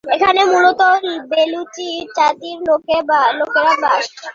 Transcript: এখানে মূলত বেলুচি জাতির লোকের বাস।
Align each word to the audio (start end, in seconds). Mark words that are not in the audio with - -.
এখানে 0.15 0.41
মূলত 0.45 0.81
বেলুচি 1.31 1.87
জাতির 2.17 2.57
লোকের 2.67 3.01
বাস। 3.83 4.05